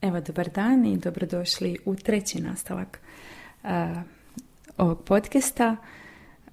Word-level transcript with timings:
Evo, 0.00 0.20
dobar 0.20 0.48
dan 0.50 0.86
i 0.86 0.96
dobrodošli 0.96 1.78
u 1.84 1.94
treći 1.94 2.40
nastavak 2.40 3.00
uh, 3.62 3.70
ovog 4.76 5.04
podcasta. 5.04 5.76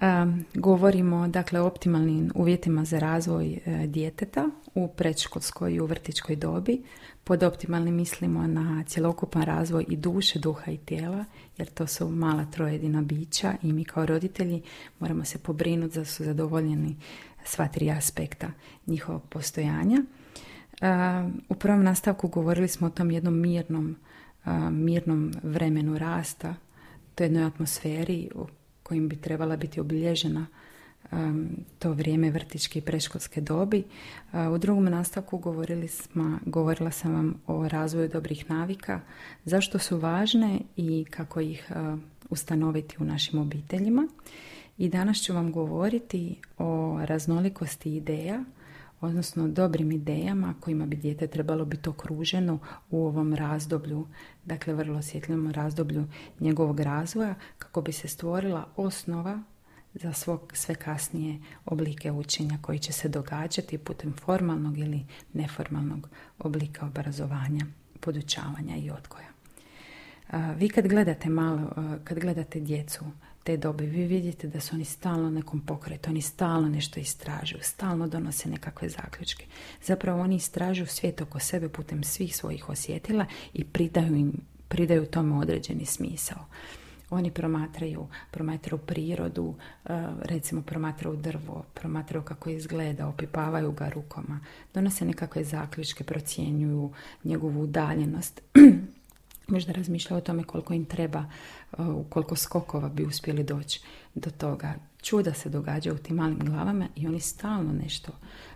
Um, 0.02 0.46
govorimo 0.54 1.28
dakle 1.28 1.62
o 1.62 1.68
optimalnim 1.68 2.32
uvjetima 2.36 2.86
za 2.86 3.00
razvoj 3.00 3.60
uh, 3.66 3.86
djeteta 3.86 4.50
u 4.76 4.88
predškolskoj 4.88 5.74
i 5.74 5.80
u 5.80 5.86
vrtičkoj 5.86 6.36
dobi. 6.36 6.84
Pod 7.24 7.44
optimalnim 7.44 7.96
mislimo 7.96 8.48
na 8.48 8.84
cjelokupan 8.88 9.44
razvoj 9.44 9.86
i 9.90 9.96
duše, 9.96 10.40
duha 10.40 10.72
i 10.72 10.78
tijela, 10.78 11.26
jer 11.58 11.68
to 11.68 11.88
su 11.88 12.10
mala 12.10 12.46
trojedina 12.46 13.02
bića 13.02 13.54
i 13.62 13.74
mi 13.74 13.86
kao 13.86 14.06
roditelji 14.06 14.62
moramo 15.00 15.26
se 15.26 15.38
pobrinuti 15.38 16.00
da 16.00 16.06
su 16.06 16.24
zadovoljeni 16.24 16.96
sva 17.44 17.68
tri 17.68 17.92
aspekta 17.92 18.52
njihovog 18.88 19.24
postojanja. 19.30 20.04
U 21.50 21.56
prvom 21.56 21.84
nastavku 21.84 22.28
govorili 22.28 22.68
smo 22.68 22.88
o 22.88 22.90
tom 22.90 23.12
jednom 23.12 23.40
mirnom, 23.40 23.96
mirnom 24.72 25.34
vremenu 25.44 25.98
rasta, 25.98 26.56
toj 27.16 27.26
jednoj 27.26 27.44
atmosferi 27.44 28.30
u 28.36 28.48
kojim 28.84 29.10
bi 29.10 29.16
trebala 29.16 29.58
biti 29.58 29.80
obilježena 29.80 30.46
to 31.80 31.92
vrijeme 31.92 32.30
vrtičke 32.30 32.80
i 32.80 32.82
preškolske 32.82 33.42
dobi. 33.42 33.84
U 34.54 34.58
drugom 34.58 34.86
nastavku 34.86 35.38
govorili 35.38 35.88
smo, 35.88 36.40
govorila 36.46 36.92
sam 36.92 37.14
vam 37.14 37.42
o 37.48 37.68
razvoju 37.68 38.10
dobrih 38.10 38.50
navika, 38.50 39.02
zašto 39.46 39.80
su 39.80 39.98
važne 39.98 40.60
i 40.76 41.06
kako 41.10 41.40
ih 41.40 41.72
ustanoviti 42.30 42.96
u 43.00 43.06
našim 43.06 43.40
obiteljima. 43.40 44.08
I 44.78 44.90
danas 44.90 45.18
ću 45.18 45.34
vam 45.34 45.52
govoriti 45.52 46.36
o 46.58 47.00
raznolikosti 47.06 47.96
ideja, 47.96 48.44
odnosno 49.02 49.48
dobrim 49.48 49.92
idejama 49.92 50.54
kojima 50.60 50.86
bi 50.86 50.96
dijete 50.96 51.28
trebalo 51.28 51.66
biti 51.66 51.90
okruženo 51.90 52.60
u 52.90 53.06
ovom 53.06 53.34
razdoblju, 53.34 54.08
dakle 54.46 54.74
vrlo 54.74 54.98
osjetljivom 54.98 55.52
razdoblju 55.52 56.08
njegovog 56.40 56.80
razvoja, 56.80 57.36
kako 57.58 57.82
bi 57.82 57.92
se 57.92 58.08
stvorila 58.08 58.68
osnova 58.76 59.44
za 59.94 60.14
svog, 60.14 60.52
sve 60.54 60.76
kasnije 60.76 61.40
oblike 61.66 62.12
učenja 62.12 62.58
koji 62.62 62.80
će 62.80 62.94
se 62.94 63.10
događati 63.10 63.78
putem 63.78 64.14
formalnog 64.14 64.78
ili 64.78 65.06
neformalnog 65.34 66.10
oblika 66.40 66.86
obrazovanja, 66.86 67.66
podučavanja 68.00 68.76
i 68.78 68.90
odgoja. 68.90 69.36
Vi 70.56 70.70
kad 70.70 70.88
gledate 70.88 71.30
malo, 71.30 71.72
kad 72.04 72.20
gledate 72.20 72.60
djecu 72.60 73.06
te 73.46 73.58
dobe, 73.58 73.86
vi 73.86 74.06
vidite 74.06 74.48
da 74.48 74.60
su 74.60 74.76
oni 74.76 74.86
stalno 74.86 75.30
nekom 75.30 75.62
pokretu, 75.62 76.10
oni 76.10 76.22
stalno 76.22 76.70
nešto 76.70 77.00
istražuju, 77.00 77.60
stalno 77.64 78.08
donose 78.08 78.50
nekakve 78.50 78.90
zaključke. 78.90 79.46
Zapravo 79.84 80.22
oni 80.22 80.36
istražuju 80.36 80.88
svijet 80.88 81.22
oko 81.22 81.40
sebe 81.40 81.70
putem 81.70 82.04
svih 82.04 82.36
svojih 82.36 82.70
osjetila 82.70 83.26
i 83.54 83.64
pridaju, 83.64 84.16
im, 84.16 84.34
pridaju 84.68 85.06
tome 85.06 85.36
određeni 85.36 85.86
smisao. 85.86 86.46
Oni 87.10 87.32
promatraju, 87.32 88.08
promatraju 88.32 88.80
prirodu, 88.80 89.56
eh, 89.86 90.08
recimo 90.22 90.62
promatraju 90.62 91.16
drvo, 91.16 91.66
promatraju 91.74 92.24
kako 92.24 92.50
izgleda, 92.50 93.08
opipavaju 93.08 93.72
ga 93.72 93.90
rukama, 93.90 94.40
donose 94.74 95.06
nekakve 95.06 95.44
zaključke, 95.44 96.04
procjenjuju 96.04 96.92
njegovu 97.24 97.62
udaljenost. 97.62 98.42
možda 99.48 99.72
razmišljaju 99.72 100.18
o 100.18 100.22
tome 100.22 100.44
koliko 100.44 100.74
im 100.74 100.86
treba, 100.86 101.26
uh, 101.78 101.88
u 101.88 102.04
koliko 102.10 102.36
skokova 102.36 102.90
bi 102.90 103.06
uspjeli 103.06 103.44
doći 103.44 103.82
do 104.16 104.30
toga. 104.32 104.74
Čuda 105.02 105.34
se 105.34 105.50
događa 105.50 105.94
u 105.94 105.98
tim 105.98 106.16
malim 106.16 106.40
glavama 106.40 106.88
i 106.96 107.08
oni 107.08 107.20
stalno 107.20 107.74
nešto 107.74 108.12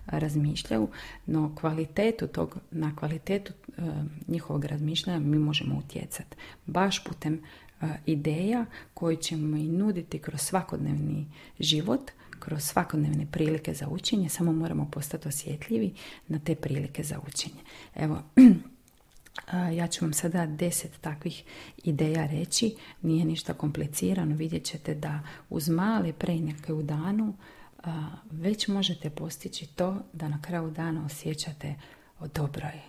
razmišljaju, 0.05 0.87
no 1.25 1.55
kvalitetu 1.55 2.27
tog, 2.27 2.57
na 2.71 2.95
kvalitetu 2.95 3.53
uh, 3.67 3.83
njihovog 4.27 4.65
razmišljanja 4.65 5.19
mi 5.19 5.39
možemo 5.39 5.77
utjecati. 5.77 6.35
Baš 6.65 7.03
putem 7.03 7.33
uh, 7.81 7.89
ideja 8.05 8.65
koje 8.93 9.15
ćemo 9.15 9.57
i 9.57 9.67
nuditi 9.67 10.19
kroz 10.19 10.41
svakodnevni 10.41 11.27
život, 11.59 12.11
kroz 12.39 12.63
svakodnevne 12.63 13.27
prilike 13.31 13.73
za 13.73 13.87
učenje, 13.87 14.29
samo 14.29 14.53
moramo 14.53 14.89
postati 14.91 15.27
osjetljivi 15.27 15.93
na 16.27 16.39
te 16.39 16.55
prilike 16.55 17.03
za 17.03 17.19
učenje. 17.27 17.61
Evo, 17.95 18.21
Ja 19.75 19.87
ću 19.87 20.05
vam 20.05 20.13
sada 20.13 20.45
deset 20.45 21.01
takvih 21.01 21.43
ideja 21.83 22.25
reći, 22.25 22.75
nije 23.01 23.25
ništa 23.25 23.53
komplicirano, 23.53 24.35
vidjet 24.35 24.63
ćete 24.63 24.95
da 24.95 25.19
uz 25.49 25.69
male 25.69 26.13
preinake 26.13 26.73
u 26.73 26.83
danu 26.83 27.33
već 28.31 28.67
možete 28.67 29.09
postići 29.09 29.67
to 29.67 29.97
da 30.13 30.27
na 30.27 30.41
kraju 30.41 30.71
dana 30.71 31.05
osjećate 31.05 31.75
dobro 32.35 32.65
je. 32.65 32.83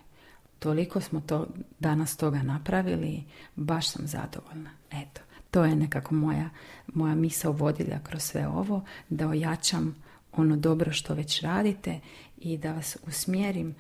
Toliko 0.59 1.01
smo 1.01 1.21
to 1.21 1.47
danas 1.79 2.17
toga 2.17 2.43
napravili, 2.43 3.25
baš 3.57 3.89
sam 3.89 4.07
zadovoljna. 4.07 4.71
Eto, 4.91 5.21
to 5.51 5.65
je 5.65 5.77
nekako 5.77 6.15
moja, 6.15 6.51
moja 6.87 7.15
misao 7.15 7.53
vodilja 7.53 7.99
kroz 8.03 8.23
sve 8.23 8.49
ovo, 8.49 8.85
da 9.09 9.29
ojačam 9.29 10.03
ono 10.33 10.57
dobro 10.57 10.93
što 10.93 11.15
već 11.15 11.41
radite 11.41 12.01
i 12.39 12.59
da 12.59 12.73
vas 12.73 12.97
usmjerim 13.07 13.75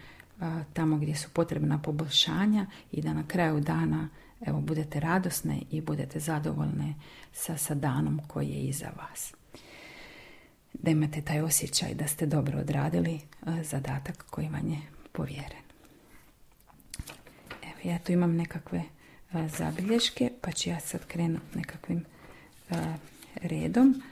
tamo 0.72 0.96
gdje 0.96 1.16
su 1.16 1.28
potrebna 1.32 1.78
poboljšanja 1.78 2.66
i 2.92 3.02
da 3.02 3.12
na 3.12 3.26
kraju 3.26 3.60
dana 3.60 4.08
evo, 4.46 4.60
budete 4.60 5.00
radosne 5.00 5.60
i 5.70 5.80
budete 5.80 6.20
zadovoljne 6.20 6.94
sa, 7.32 7.56
sa 7.56 7.74
danom 7.74 8.20
koji 8.26 8.48
je 8.48 8.60
iza 8.60 8.90
vas. 8.96 9.34
Da 10.72 10.90
imate 10.90 11.22
taj 11.22 11.40
osjećaj 11.40 11.94
da 11.94 12.06
ste 12.06 12.26
dobro 12.26 12.58
odradili 12.58 13.20
zadatak 13.62 14.24
koji 14.30 14.48
vam 14.48 14.68
je 14.68 14.80
povjeren. 15.12 15.62
Evo, 17.62 17.74
ja 17.84 17.98
tu 17.98 18.12
imam 18.12 18.36
nekakve 18.36 18.82
zabilješke, 19.58 20.30
pa 20.40 20.52
ću 20.52 20.70
ja 20.70 20.80
sad 20.80 21.06
krenuti 21.06 21.58
nekakvim 21.58 22.04
redom. 23.34 24.02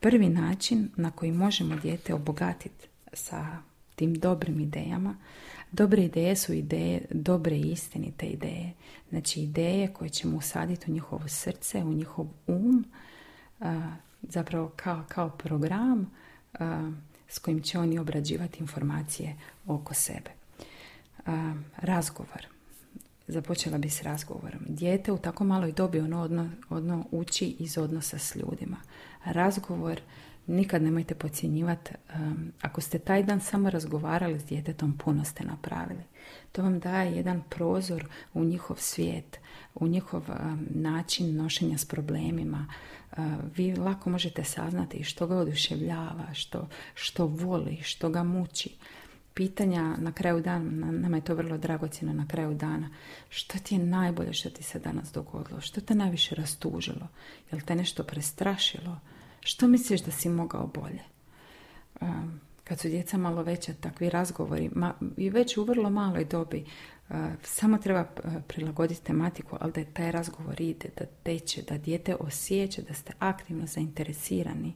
Prvi 0.00 0.28
način 0.28 0.90
na 0.96 1.10
koji 1.10 1.32
možemo 1.32 1.76
dijete 1.76 2.14
obogatiti 2.14 2.88
sa 3.12 3.62
tim 3.96 4.14
dobrim 4.14 4.60
idejama. 4.60 5.16
Dobre 5.72 6.04
ideje 6.04 6.36
su 6.36 6.52
ideje, 6.52 7.04
dobre 7.10 7.58
istinite 7.58 8.26
ideje. 8.26 8.72
Znači 9.10 9.40
ideje 9.40 9.92
koje 9.92 10.10
ćemo 10.10 10.36
usaditi 10.36 10.90
u 10.90 10.94
njihovo 10.94 11.28
srce, 11.28 11.84
u 11.84 11.92
njihov 11.92 12.26
um, 12.46 12.84
zapravo 14.22 14.72
kao, 14.76 15.04
kao 15.08 15.30
program 15.30 16.10
s 17.28 17.38
kojim 17.38 17.62
će 17.62 17.78
oni 17.78 17.98
obrađivati 17.98 18.58
informacije 18.60 19.36
oko 19.66 19.94
sebe. 19.94 20.30
razgovor. 21.76 22.46
Započela 23.28 23.78
bi 23.78 23.90
s 23.90 24.02
razgovorom. 24.02 24.60
Dijete 24.68 25.12
u 25.12 25.18
tako 25.18 25.44
maloj 25.44 25.72
dobi 25.72 26.00
ono 26.00 26.50
odno 26.68 27.04
uči 27.10 27.56
iz 27.58 27.78
odnosa 27.78 28.18
s 28.18 28.36
ljudima. 28.36 28.76
Razgovor 29.24 30.00
nikad 30.46 30.82
nemojte 30.82 31.14
podcjenjivati. 31.14 31.90
ako 32.62 32.80
ste 32.80 32.98
taj 32.98 33.22
dan 33.22 33.40
samo 33.40 33.70
razgovarali 33.70 34.40
s 34.40 34.44
djetetom, 34.44 34.98
puno 34.98 35.24
ste 35.24 35.44
napravili. 35.44 36.02
To 36.52 36.62
vam 36.62 36.78
daje 36.78 37.16
jedan 37.16 37.42
prozor 37.48 38.08
u 38.34 38.44
njihov 38.44 38.76
svijet, 38.76 39.40
u 39.74 39.88
njihov 39.88 40.22
način 40.70 41.36
nošenja 41.36 41.78
s 41.78 41.84
problemima. 41.84 42.66
vi 43.56 43.76
lako 43.76 44.10
možete 44.10 44.44
saznati 44.44 45.04
što 45.04 45.26
ga 45.26 45.36
oduševljava, 45.36 46.34
što, 46.34 46.68
što 46.94 47.26
voli, 47.26 47.78
što 47.82 48.08
ga 48.08 48.22
muči. 48.22 48.76
Pitanja 49.34 49.96
na 49.98 50.12
kraju 50.12 50.40
dana, 50.40 50.90
nama 50.92 51.16
je 51.16 51.24
to 51.24 51.34
vrlo 51.34 51.58
dragocjeno 51.58 52.12
na 52.12 52.26
kraju 52.28 52.54
dana. 52.54 52.90
Što 53.28 53.58
ti 53.58 53.74
je 53.74 53.78
najbolje 53.78 54.32
što 54.32 54.50
ti 54.50 54.62
se 54.62 54.78
danas 54.78 55.12
dogodilo? 55.12 55.60
Što 55.60 55.80
te 55.80 55.94
najviše 55.94 56.34
rastužilo? 56.34 57.08
Jel 57.50 57.60
te 57.60 57.74
nešto 57.74 58.02
prestrašilo? 58.02 59.00
Što 59.46 59.68
misliš 59.68 60.02
da 60.02 60.10
si 60.10 60.28
mogao 60.28 60.66
bolje? 60.66 61.02
Kad 62.64 62.80
su 62.80 62.88
djeca 62.88 63.18
malo 63.18 63.42
veća, 63.42 63.72
takvi 63.80 64.10
razgovori, 64.10 64.70
ma, 64.74 64.94
i 65.16 65.30
već 65.30 65.56
u 65.56 65.64
vrlo 65.64 65.90
maloj 65.90 66.24
dobi, 66.24 66.64
samo 67.42 67.78
treba 67.78 68.04
prilagoditi 68.48 69.04
tematiku, 69.04 69.56
ali 69.60 69.72
da 69.72 69.84
taj 69.84 70.12
razgovor 70.12 70.60
ide, 70.60 70.88
da 70.98 71.04
teče, 71.22 71.62
da 71.62 71.78
dijete 71.78 72.16
osjeća 72.20 72.82
da 72.82 72.94
ste 72.94 73.12
aktivno 73.18 73.66
zainteresirani 73.66 74.72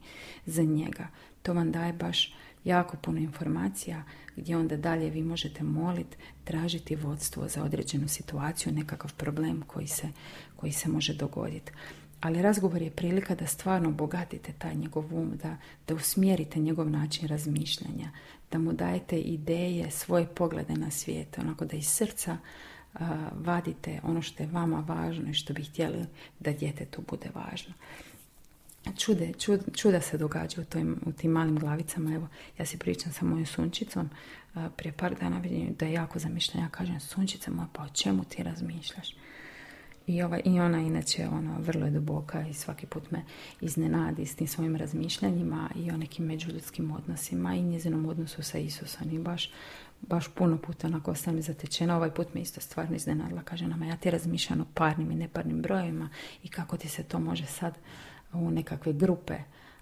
za 0.47 0.63
njega. 0.63 1.09
To 1.43 1.53
vam 1.53 1.73
daje 1.73 1.93
baš 1.93 2.35
jako 2.65 2.97
puno 2.97 3.19
informacija 3.19 4.03
gdje 4.37 4.57
onda 4.57 4.77
dalje 4.77 5.11
vi 5.11 5.23
možete 5.23 5.65
moliti, 5.65 6.17
tražiti 6.45 6.97
vodstvo 6.97 7.49
za 7.49 7.65
određenu 7.65 8.09
situaciju, 8.09 8.73
nekakav 8.73 9.15
problem 9.15 9.63
koji 9.67 9.87
se, 9.87 10.09
koji 10.57 10.73
se 10.73 10.89
može 10.89 11.15
dogoditi 11.15 11.73
ali 12.21 12.43
razgovor 12.43 12.83
je 12.83 12.91
prilika 12.91 13.35
da 13.35 13.47
stvarno 13.47 13.89
obogatite 13.89 14.53
taj 14.59 14.75
njegov 14.75 15.15
um, 15.15 15.33
da, 15.43 15.57
da 15.89 15.95
usmjerite 15.95 16.59
njegov 16.59 16.91
način 16.91 17.29
razmišljanja, 17.29 18.11
da 18.53 18.59
mu 18.59 18.73
dajete 18.73 19.21
ideje, 19.21 19.91
svoje 19.91 20.27
poglede 20.27 20.75
na 20.75 20.91
svijet, 20.91 21.39
onako 21.39 21.65
da 21.65 21.77
iz 21.77 21.89
srca 21.89 22.39
vadite 23.33 24.01
ono 24.03 24.23
što 24.23 24.43
je 24.43 24.49
vama 24.53 24.85
važno 24.89 25.31
i 25.31 25.35
što 25.35 25.53
bi 25.53 25.65
htjeli 25.65 26.07
da 26.41 26.53
djetetu 26.53 27.03
bude 27.09 27.31
važno. 27.35 27.75
čude, 28.99 29.33
čuda 29.75 30.01
se 30.01 30.19
događa 30.19 30.61
u, 30.61 30.65
tim, 30.65 31.01
u 31.07 31.13
tim 31.13 31.31
malim 31.31 31.59
glavicama. 31.59 32.15
Evo, 32.15 32.29
ja 32.59 32.67
si 32.67 32.79
pričam 32.79 33.13
sa 33.13 33.25
mojom 33.25 33.47
sunčicom, 33.47 34.11
prije 34.77 34.93
par 34.93 35.15
dana 35.21 35.39
vidim 35.39 35.75
da 35.79 35.87
je 35.87 35.93
jako 35.93 36.19
zamišljena. 36.19 36.67
Ja 36.67 36.71
kažem, 36.71 37.01
sunčica 37.01 37.51
moja, 37.51 37.69
pa 37.73 37.83
o 37.83 37.89
čemu 37.89 38.25
ti 38.25 38.43
razmišljaš? 38.43 39.15
I, 40.11 40.23
ova, 40.23 40.41
I 40.45 40.61
ona 40.61 40.81
inače 40.81 41.29
ono, 41.29 41.59
vrlo 41.61 41.85
je 41.85 41.91
duboka 41.91 42.47
i 42.47 42.55
svaki 42.55 42.87
put 42.87 43.11
me 43.11 43.25
iznenadi 43.61 44.27
s 44.27 44.37
tim 44.37 44.47
svojim 44.47 44.77
razmišljanjima 44.77 45.71
i 45.77 45.91
o 45.91 45.97
nekim 45.97 46.25
međuljudskim 46.25 46.91
odnosima 46.91 47.55
i 47.55 47.63
njezinom 47.63 48.07
odnosu 48.07 48.43
sa 48.43 48.59
Isusom. 48.59 49.11
I 49.13 49.19
baš, 49.19 49.51
baš 50.01 50.29
puno 50.29 50.59
puta 50.59 50.87
onako 50.87 51.11
ostane 51.11 51.43
zatečena. 51.43 51.97
Ovaj 51.97 52.15
put 52.15 52.35
me 52.35 52.41
isto 52.41 52.61
stvarno 52.61 52.97
iznenadila. 52.97 53.43
Kaže 53.43 53.67
nama, 53.67 53.87
ja 53.87 53.97
ti 53.97 54.11
razmišljam 54.11 54.61
o 54.61 54.67
parnim 54.75 55.11
i 55.11 55.15
neparnim 55.15 55.63
brojevima 55.63 56.09
i 56.43 56.49
kako 56.49 56.77
ti 56.77 56.89
se 56.89 57.03
to 57.03 57.19
može 57.19 57.47
sad 57.47 57.75
u 58.33 58.51
nekakve 58.51 58.93
grupe 58.93 59.39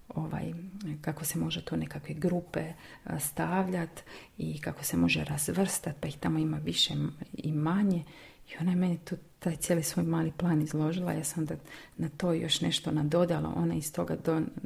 ovaj, 0.08 0.52
kako 1.00 1.24
se 1.24 1.38
može 1.38 1.64
to 1.64 1.76
nekakve 1.76 2.14
grupe 2.14 2.72
stavljati 3.20 4.02
i 4.38 4.60
kako 4.60 4.84
se 4.84 4.96
može 4.96 5.24
razvrstati, 5.24 5.98
pa 6.00 6.08
ih 6.08 6.18
tamo 6.18 6.38
ima 6.38 6.56
više 6.56 6.94
i 7.32 7.52
manje. 7.52 8.04
I 8.50 8.56
ona 8.60 8.70
je 8.70 8.76
meni 8.76 8.98
tu 8.98 9.16
taj 9.38 9.56
cijeli 9.56 9.82
svoj 9.82 10.04
mali 10.04 10.32
plan 10.32 10.62
izložila. 10.62 11.12
Ja 11.12 11.24
sam 11.24 11.44
da 11.44 11.54
na 11.96 12.08
to 12.08 12.32
još 12.32 12.60
nešto 12.60 12.90
nadodala. 12.90 13.52
Ona 13.56 13.74
iz 13.74 13.92
toga 13.92 14.16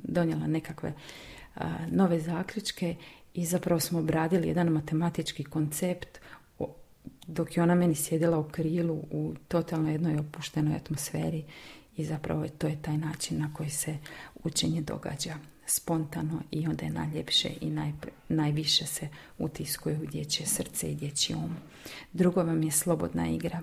donijela 0.03 0.47
nekakve 0.47 0.93
nove 1.91 2.21
zaključke 2.21 2.97
i 3.35 3.45
zapravo 3.45 3.81
smo 3.81 3.99
obradili 3.99 4.49
jedan 4.49 4.69
matematički 4.69 5.45
koncept 5.45 6.19
dok 7.27 7.57
je 7.57 7.63
ona 7.63 7.75
meni 7.75 7.95
sjedila 7.95 8.39
u 8.39 8.49
krilu 8.49 8.95
u 8.95 9.35
totalno 9.49 9.91
jednoj 9.91 10.19
opuštenoj 10.19 10.77
atmosferi 10.77 11.45
i 11.97 12.05
zapravo 12.05 12.49
to 12.49 12.67
je 12.67 12.83
taj 12.83 12.99
način 12.99 13.39
na 13.39 13.55
koji 13.55 13.71
se 13.71 13.99
učenje 14.45 14.81
događa 14.81 15.35
spontano 15.67 16.43
i 16.51 16.67
onda 16.67 16.85
je 16.85 16.91
najljepše 16.91 17.51
i 17.61 17.71
naj, 17.71 17.93
najviše 18.29 18.87
se 18.87 19.09
utiskuje 19.39 19.99
u 20.03 20.07
dječje 20.07 20.47
srce 20.47 20.93
i 20.93 20.95
dječji 20.95 21.37
um. 21.37 21.57
Drugo 22.13 22.43
vam 22.43 22.63
je 22.63 22.71
slobodna 22.71 23.29
igra. 23.29 23.61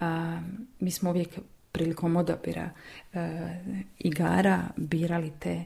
A, 0.00 0.40
mi 0.80 0.90
smo 0.90 1.10
uvijek 1.10 1.28
prilikom 1.72 2.16
odabira 2.16 2.70
e, 3.12 3.60
igara 3.98 4.62
birali 4.76 5.32
te 5.38 5.64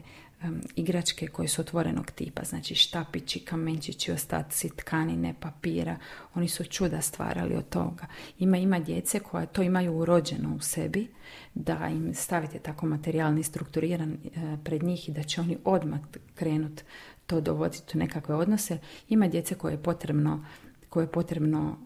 igračke 0.75 1.27
koje 1.27 1.47
su 1.47 1.61
otvorenog 1.61 2.11
tipa, 2.11 2.43
znači 2.43 2.75
štapići, 2.75 3.39
kamenčići, 3.39 4.11
ostaci 4.11 4.69
tkanine, 4.69 5.35
papira, 5.39 5.97
oni 6.33 6.47
su 6.47 6.63
čuda 6.63 7.01
stvarali 7.01 7.55
od 7.55 7.69
toga. 7.69 8.05
Ima 8.39 8.57
ima 8.57 8.79
djece 8.79 9.19
koja 9.19 9.45
to 9.45 9.61
imaju 9.61 9.93
urođeno 9.93 10.55
u 10.55 10.59
sebi, 10.59 11.07
da 11.53 11.87
im 11.91 12.13
stavite 12.13 12.59
tako 12.59 12.85
materijalni 12.85 13.43
strukturiran 13.43 14.11
e, 14.13 14.17
pred 14.63 14.83
njih 14.83 15.09
i 15.09 15.11
da 15.11 15.23
će 15.23 15.41
oni 15.41 15.57
odmah 15.63 15.99
krenut 16.35 16.81
to 17.27 17.41
dovoditi 17.41 17.97
u 17.97 17.99
nekakve 17.99 18.35
odnose. 18.35 18.77
Ima 19.09 19.27
djece 19.27 19.55
koje 19.55 19.73
je 19.73 19.83
potrebno, 19.83 20.45
koje 20.89 21.03
je 21.03 21.11
potrebno 21.11 21.77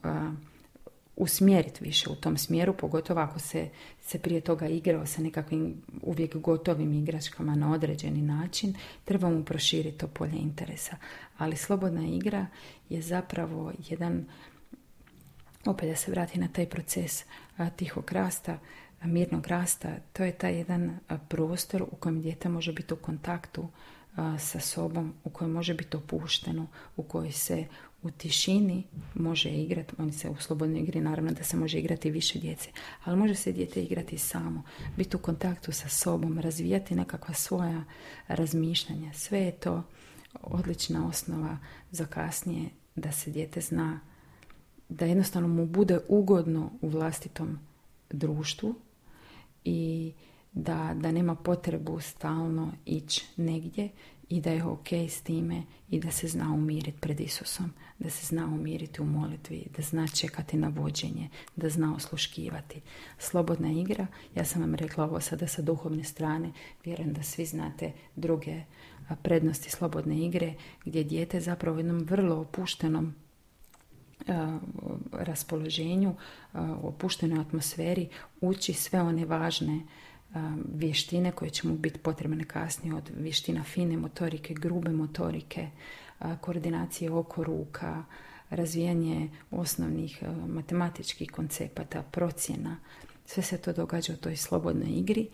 usmjeriti 1.15 1.83
više 1.83 2.09
u 2.09 2.15
tom 2.15 2.37
smjeru, 2.37 2.73
pogotovo 2.73 3.21
ako 3.21 3.39
se, 3.39 3.69
se 4.01 4.19
prije 4.19 4.41
toga 4.41 4.67
igrao 4.67 5.05
sa 5.05 5.21
nekakvim 5.21 5.81
uvijek 6.01 6.35
gotovim 6.35 6.93
igračkama 6.93 7.55
na 7.55 7.73
određeni 7.73 8.21
način, 8.21 8.75
treba 9.05 9.29
mu 9.29 9.43
proširiti 9.43 9.97
to 9.97 10.07
polje 10.07 10.37
interesa. 10.37 10.97
Ali 11.37 11.57
slobodna 11.57 12.07
igra 12.07 12.45
je 12.89 13.01
zapravo 13.01 13.71
jedan, 13.89 14.25
opet 15.65 15.89
da 15.89 15.95
se 15.95 16.11
vrati 16.11 16.39
na 16.39 16.47
taj 16.47 16.65
proces 16.65 17.25
tihog 17.75 18.11
rasta, 18.11 18.59
mirnog 19.03 19.47
rasta, 19.47 19.89
to 20.13 20.23
je 20.23 20.31
taj 20.31 20.57
jedan 20.57 20.99
prostor 21.27 21.83
u 21.91 21.95
kojem 21.95 22.21
dijete 22.21 22.49
može 22.49 22.73
biti 22.73 22.93
u 22.93 22.97
kontaktu 22.97 23.67
sa 24.39 24.59
sobom, 24.59 25.13
u 25.23 25.29
kojem 25.29 25.51
može 25.51 25.73
biti 25.73 25.97
opušteno, 25.97 26.67
u 26.95 27.03
kojoj 27.03 27.31
se 27.31 27.65
u 28.03 28.11
tišini 28.11 28.83
može 29.15 29.49
igrati, 29.49 29.93
oni 29.97 30.11
se 30.11 30.29
u 30.29 30.35
slobodnoj 30.35 30.79
igri 30.79 31.01
naravno 31.01 31.31
da 31.31 31.43
se 31.43 31.57
može 31.57 31.79
igrati 31.79 32.11
više 32.11 32.39
djece, 32.39 32.69
ali 33.03 33.17
može 33.17 33.35
se 33.35 33.51
dijete 33.51 33.83
igrati 33.83 34.17
samo, 34.17 34.63
biti 34.97 35.15
u 35.15 35.19
kontaktu 35.19 35.71
sa 35.71 35.89
sobom, 35.89 36.39
razvijati 36.39 36.95
nekakva 36.95 37.33
svoja 37.33 37.83
razmišljanja. 38.27 39.13
Sve 39.13 39.39
je 39.39 39.51
to 39.51 39.83
odlična 40.41 41.07
osnova 41.07 41.57
za 41.91 42.05
kasnije 42.05 42.69
da 42.95 43.11
se 43.11 43.31
dijete 43.31 43.61
zna 43.61 43.99
da 44.89 45.05
jednostavno 45.05 45.47
mu 45.47 45.65
bude 45.65 45.99
ugodno 46.07 46.71
u 46.81 46.87
vlastitom 46.87 47.59
društvu 48.09 48.75
i 49.63 50.13
da, 50.53 50.93
da 50.95 51.11
nema 51.11 51.35
potrebu 51.35 51.99
stalno 51.99 52.71
ići 52.85 53.25
negdje 53.37 53.89
i 54.33 54.41
da 54.41 54.51
je 54.51 54.63
ok 54.63 54.93
s 54.93 55.21
time 55.21 55.63
i 55.89 55.99
da 55.99 56.11
se 56.11 56.27
zna 56.27 56.53
umiriti 56.53 56.97
pred 56.99 57.19
Isusom, 57.19 57.73
da 57.99 58.09
se 58.09 58.25
zna 58.25 58.45
umiriti 58.45 59.01
u 59.01 59.05
molitvi, 59.05 59.65
da 59.77 59.83
zna 59.83 60.07
čekati 60.07 60.57
na 60.57 60.67
vođenje, 60.67 61.29
da 61.55 61.69
zna 61.69 61.95
osluškivati. 61.95 62.81
Slobodna 63.17 63.71
igra, 63.71 64.07
ja 64.35 64.45
sam 64.45 64.61
vam 64.61 64.75
rekla 64.75 65.03
ovo 65.03 65.19
sada 65.19 65.47
sa 65.47 65.61
duhovne 65.61 66.03
strane, 66.03 66.51
vjerujem 66.85 67.13
da 67.13 67.23
svi 67.23 67.45
znate 67.45 67.91
druge 68.15 68.61
prednosti 69.21 69.69
slobodne 69.69 70.25
igre, 70.25 70.53
gdje 70.85 71.03
dijete 71.03 71.41
zapravo 71.41 71.75
u 71.75 71.79
jednom 71.79 71.99
vrlo 71.99 72.35
opuštenom 72.35 73.15
raspoloženju, 75.11 76.15
u 76.53 76.87
opuštenoj 76.87 77.41
atmosferi 77.41 78.07
uči 78.41 78.73
sve 78.73 79.01
one 79.01 79.25
važne 79.25 79.81
vještine 80.73 81.31
koje 81.31 81.49
će 81.49 81.67
mu 81.67 81.77
biti 81.77 81.99
potrebne 81.99 82.43
kasnije 82.43 82.95
od 82.95 83.11
vještina 83.17 83.63
fine 83.63 83.97
motorike, 83.97 84.53
grube 84.53 84.91
motorike, 84.91 85.67
koordinacije 86.41 87.11
oko 87.11 87.43
ruka, 87.43 88.03
razvijanje 88.49 89.29
osnovnih 89.51 90.23
matematičkih 90.47 91.31
koncepata, 91.31 92.01
procjena. 92.01 92.77
Sve 93.25 93.43
se 93.43 93.57
to 93.57 93.73
događa 93.73 94.13
u 94.13 94.17
toj 94.17 94.35
slobodnoj 94.35 94.89
igri 94.89 95.27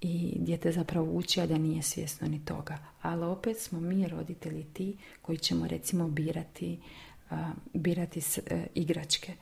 i 0.00 0.36
dijete 0.38 0.72
zapravo 0.72 1.12
uči, 1.12 1.40
a 1.40 1.46
da 1.46 1.58
nije 1.58 1.82
svjesno 1.82 2.28
ni 2.28 2.44
toga. 2.44 2.78
Ali 3.02 3.24
opet 3.24 3.58
smo 3.60 3.80
mi 3.80 4.08
roditelji 4.08 4.64
ti 4.64 4.96
koji 5.22 5.38
ćemo 5.38 5.66
recimo 5.66 6.08
birati, 6.08 6.78
birati 7.72 8.20
e, 8.46 8.66
igračke. 8.74 9.32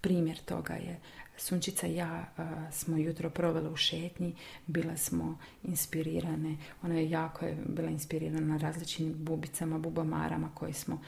Primjer 0.00 0.38
toga 0.38 0.74
je 0.74 1.00
Sunčica 1.42 1.86
i 1.86 1.94
ja 1.94 2.24
smo 2.72 2.96
jutro 2.96 3.30
provele 3.30 3.68
u 3.68 3.76
šetnji, 3.76 4.34
bila 4.66 4.96
smo 4.96 5.38
inspirirane, 5.62 6.56
ona 6.82 6.94
je 6.94 7.10
jako 7.10 7.46
je 7.46 7.56
bila 7.66 7.90
inspirirana 7.90 8.40
na 8.40 8.56
različitim 8.56 9.14
bubicama, 9.16 9.78
bubamarama 9.78 10.50
koje 10.54 10.72
smo 10.72 11.00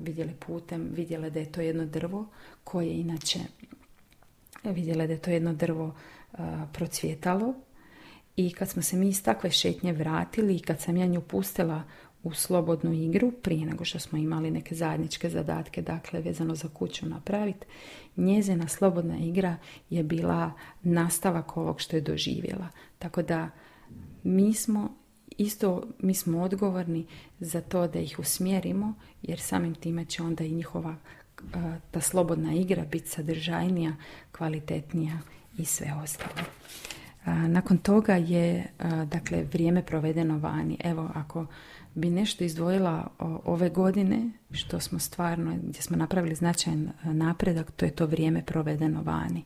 vidjeli 0.00 0.34
putem, 0.46 0.88
vidjela 0.94 1.30
da 1.30 1.40
je 1.40 1.52
to 1.52 1.60
jedno 1.60 1.86
drvo 1.86 2.26
koje 2.64 3.00
inače 3.00 3.38
vidjela 4.64 5.06
da 5.06 5.12
je 5.12 5.22
to 5.22 5.30
jedno 5.30 5.52
drvo 5.52 5.94
procvjetalo 6.72 7.54
i 8.36 8.52
kad 8.52 8.68
smo 8.68 8.82
se 8.82 8.96
mi 8.96 9.08
iz 9.08 9.22
takve 9.22 9.50
šetnje 9.50 9.92
vratili 9.92 10.56
i 10.56 10.60
kad 10.60 10.80
sam 10.80 10.96
ja 10.96 11.06
nju 11.06 11.20
pustila 11.20 11.82
u 12.22 12.34
slobodnu 12.34 12.92
igru 12.92 13.32
prije 13.42 13.66
nego 13.66 13.84
što 13.84 13.98
smo 13.98 14.18
imali 14.18 14.50
neke 14.50 14.74
zajedničke 14.74 15.30
zadatke, 15.30 15.82
dakle 15.82 16.20
vezano 16.20 16.54
za 16.54 16.68
kuću 16.68 17.06
napraviti. 17.06 17.66
Njezina 18.16 18.68
slobodna 18.68 19.18
igra 19.18 19.56
je 19.90 20.02
bila 20.02 20.52
nastavak 20.82 21.56
ovog 21.56 21.80
što 21.80 21.96
je 21.96 22.00
doživjela. 22.00 22.68
Tako 22.98 23.22
da 23.22 23.50
mi 24.22 24.54
smo 24.54 24.94
isto 25.38 25.82
mi 25.98 26.14
smo 26.14 26.42
odgovorni 26.42 27.06
za 27.40 27.60
to 27.60 27.86
da 27.86 27.98
ih 27.98 28.18
usmjerimo 28.18 28.94
jer 29.22 29.40
samim 29.40 29.74
time 29.74 30.04
će 30.04 30.22
onda 30.22 30.44
i 30.44 30.52
njihova 30.52 30.96
ta 31.90 32.00
slobodna 32.00 32.52
igra 32.52 32.84
biti 32.84 33.08
sadržajnija, 33.08 33.96
kvalitetnija 34.32 35.18
i 35.58 35.64
sve 35.64 35.94
ostalo. 36.02 36.46
Nakon 37.48 37.78
toga 37.78 38.14
je 38.14 38.66
dakle 39.06 39.42
vrijeme 39.42 39.82
provedeno 39.82 40.38
vani. 40.38 40.76
Evo 40.84 41.10
ako 41.14 41.46
bi 41.98 42.10
nešto 42.10 42.44
izdvojila 42.44 43.10
ove 43.44 43.68
godine, 43.68 44.30
što 44.50 44.80
smo 44.80 44.98
stvarno, 44.98 45.56
gdje 45.62 45.82
smo 45.82 45.96
napravili 45.96 46.34
značajan 46.34 46.88
e, 46.88 47.14
napredak, 47.14 47.70
to 47.70 47.84
je 47.84 47.90
to 47.90 48.06
vrijeme 48.06 48.42
provedeno 48.42 49.02
vani. 49.02 49.44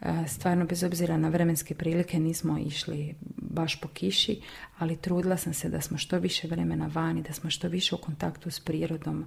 E, 0.00 0.24
stvarno, 0.28 0.64
bez 0.64 0.82
obzira 0.82 1.16
na 1.16 1.28
vremenske 1.28 1.74
prilike, 1.74 2.18
nismo 2.18 2.58
išli 2.58 3.14
baš 3.36 3.80
po 3.80 3.88
kiši, 3.88 4.40
ali 4.78 4.96
trudila 4.96 5.36
sam 5.36 5.54
se 5.54 5.68
da 5.68 5.80
smo 5.80 5.98
što 5.98 6.18
više 6.18 6.48
vremena 6.48 6.90
vani, 6.94 7.22
da 7.22 7.32
smo 7.32 7.50
što 7.50 7.68
više 7.68 7.94
u 7.94 7.98
kontaktu 7.98 8.50
s 8.50 8.60
prirodom. 8.60 9.24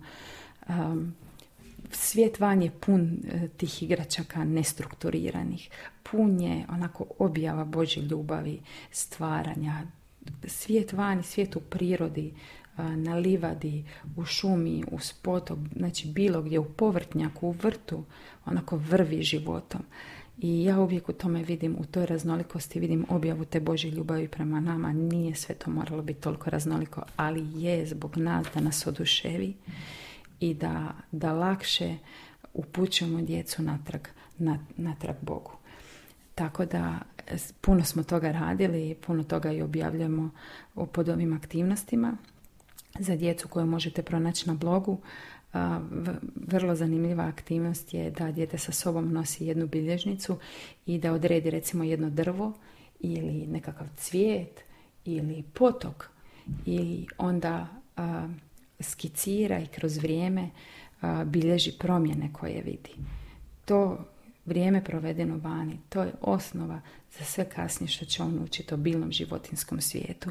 Svijet 1.91 2.39
van 2.39 2.61
je 2.61 2.71
pun 2.71 3.01
e, 3.01 3.47
tih 3.47 3.83
igračaka 3.83 4.43
nestrukturiranih. 4.43 5.69
Pun 6.03 6.41
je 6.41 6.65
onako 6.69 7.05
objava 7.19 7.65
Božje 7.65 8.03
ljubavi, 8.03 8.59
stvaranja, 8.91 9.81
svijet 10.47 10.93
vani, 10.93 11.23
svijet 11.23 11.55
u 11.55 11.59
prirodi, 11.59 12.33
na 12.77 13.15
livadi, 13.15 13.85
u 14.15 14.25
šumi, 14.25 14.83
u 14.91 14.99
spotok, 14.99 15.59
znači 15.75 16.07
bilo 16.07 16.41
gdje 16.41 16.59
u 16.59 16.73
povrtnjaku, 16.73 17.47
u 17.47 17.51
vrtu, 17.51 18.03
onako 18.45 18.77
vrvi 18.77 19.23
životom. 19.23 19.81
I 20.37 20.63
ja 20.63 20.79
uvijek 20.79 21.09
u 21.09 21.13
tome 21.13 21.43
vidim, 21.43 21.75
u 21.79 21.85
toj 21.85 22.05
raznolikosti 22.05 22.79
vidim 22.79 23.05
objavu 23.09 23.45
te 23.45 23.59
Božje 23.59 23.91
ljubavi 23.91 24.27
prema 24.27 24.59
nama. 24.59 24.93
Nije 24.93 25.35
sve 25.35 25.55
to 25.55 25.71
moralo 25.71 26.01
biti 26.01 26.21
toliko 26.21 26.49
raznoliko, 26.49 27.01
ali 27.15 27.63
je 27.63 27.85
zbog 27.85 28.17
nas 28.17 28.47
da 28.53 28.61
nas 28.61 28.87
oduševi 28.87 29.53
i 30.39 30.53
da, 30.53 30.93
da 31.11 31.33
lakše 31.33 31.97
upućujemo 32.53 33.21
djecu 33.21 33.61
natrag, 33.61 34.01
natrag 34.77 35.15
Bogu. 35.21 35.51
Tako 36.35 36.65
da 36.65 36.99
puno 37.61 37.83
smo 37.83 38.03
toga 38.03 38.31
radili 38.31 38.89
i 38.89 38.95
puno 38.95 39.23
toga 39.23 39.51
i 39.51 39.61
objavljamo 39.61 40.29
pod 40.91 41.09
ovim 41.09 41.33
aktivnostima 41.33 42.17
za 42.99 43.15
djecu 43.15 43.47
koje 43.47 43.65
možete 43.65 44.01
pronaći 44.01 44.47
na 44.47 44.53
blogu. 44.53 44.99
Vrlo 46.47 46.75
zanimljiva 46.75 47.23
aktivnost 47.23 47.93
je 47.93 48.11
da 48.11 48.31
dijete 48.31 48.57
sa 48.57 48.71
sobom 48.71 49.13
nosi 49.13 49.45
jednu 49.45 49.67
bilježnicu 49.67 50.37
i 50.85 50.97
da 50.97 51.13
odredi 51.13 51.49
recimo 51.49 51.83
jedno 51.83 52.09
drvo 52.09 52.53
ili 52.99 53.47
nekakav 53.47 53.87
cvijet 53.97 54.61
ili 55.05 55.43
potok 55.53 56.09
i 56.65 57.07
onda 57.17 57.67
skicira 58.79 59.59
i 59.59 59.67
kroz 59.67 59.97
vrijeme 59.97 60.49
bilježi 61.25 61.71
promjene 61.79 62.33
koje 62.33 62.61
vidi. 62.61 62.91
To 63.65 64.05
vrijeme 64.45 64.83
provedeno 64.83 65.37
vani, 65.37 65.79
to 65.89 66.03
je 66.03 66.13
osnova 66.21 66.81
za 67.19 67.25
sve 67.25 67.49
kasnije 67.49 67.87
što 67.87 68.05
će 68.05 68.23
on 68.23 68.39
učiti 68.43 68.73
o 68.73 68.77
bilnom 68.77 69.11
životinskom 69.11 69.81
svijetu. 69.81 70.29